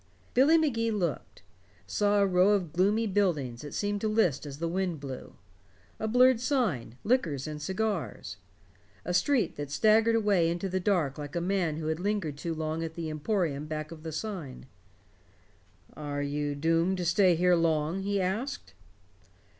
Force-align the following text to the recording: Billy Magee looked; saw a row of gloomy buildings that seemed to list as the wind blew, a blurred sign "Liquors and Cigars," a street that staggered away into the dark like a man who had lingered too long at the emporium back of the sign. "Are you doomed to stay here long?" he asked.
Billy 0.33 0.57
Magee 0.57 0.89
looked; 0.89 1.43
saw 1.85 2.19
a 2.21 2.25
row 2.25 2.53
of 2.55 2.73
gloomy 2.73 3.05
buildings 3.05 3.61
that 3.61 3.71
seemed 3.75 4.01
to 4.01 4.07
list 4.07 4.47
as 4.47 4.57
the 4.57 4.67
wind 4.67 4.99
blew, 4.99 5.35
a 5.99 6.07
blurred 6.07 6.39
sign 6.39 6.97
"Liquors 7.03 7.45
and 7.45 7.61
Cigars," 7.61 8.37
a 9.05 9.13
street 9.13 9.57
that 9.57 9.69
staggered 9.69 10.15
away 10.15 10.49
into 10.49 10.67
the 10.69 10.79
dark 10.79 11.19
like 11.19 11.35
a 11.35 11.39
man 11.39 11.77
who 11.77 11.85
had 11.85 11.99
lingered 11.99 12.35
too 12.39 12.55
long 12.55 12.83
at 12.83 12.95
the 12.95 13.11
emporium 13.11 13.67
back 13.67 13.91
of 13.91 14.01
the 14.01 14.11
sign. 14.11 14.65
"Are 15.95 16.23
you 16.23 16.55
doomed 16.55 16.97
to 16.97 17.05
stay 17.05 17.35
here 17.35 17.53
long?" 17.53 17.99
he 18.01 18.19
asked. 18.19 18.73